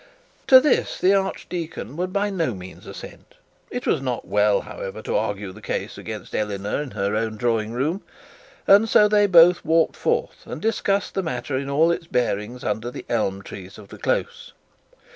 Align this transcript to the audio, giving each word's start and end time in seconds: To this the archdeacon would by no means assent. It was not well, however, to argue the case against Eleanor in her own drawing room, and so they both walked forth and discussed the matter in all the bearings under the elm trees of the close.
To 0.47 0.59
this 0.59 0.97
the 0.97 1.13
archdeacon 1.13 1.95
would 1.95 2.11
by 2.11 2.31
no 2.31 2.55
means 2.55 2.87
assent. 2.87 3.35
It 3.69 3.85
was 3.85 4.01
not 4.01 4.27
well, 4.27 4.61
however, 4.61 5.03
to 5.03 5.15
argue 5.15 5.51
the 5.51 5.61
case 5.61 5.95
against 5.95 6.33
Eleanor 6.35 6.81
in 6.81 6.89
her 6.89 7.15
own 7.15 7.37
drawing 7.37 7.71
room, 7.71 8.01
and 8.65 8.89
so 8.89 9.07
they 9.07 9.27
both 9.27 9.63
walked 9.63 9.95
forth 9.95 10.47
and 10.47 10.59
discussed 10.59 11.13
the 11.13 11.21
matter 11.21 11.55
in 11.55 11.69
all 11.69 11.89
the 11.89 11.99
bearings 12.11 12.63
under 12.63 12.89
the 12.89 13.05
elm 13.09 13.43
trees 13.43 13.77
of 13.77 13.89
the 13.89 13.99
close. 13.99 14.53